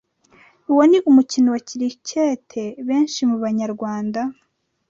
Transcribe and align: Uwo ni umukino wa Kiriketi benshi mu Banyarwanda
Uwo 0.71 0.83
ni 0.89 0.97
umukino 1.09 1.47
wa 1.53 1.61
Kiriketi 1.67 2.63
benshi 2.87 3.21
mu 3.29 3.37
Banyarwanda 3.43 4.21